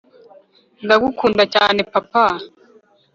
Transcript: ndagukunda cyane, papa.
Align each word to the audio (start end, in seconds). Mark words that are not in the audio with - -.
ndagukunda 0.83 1.43
cyane, 1.53 1.79
papa. 1.91 2.25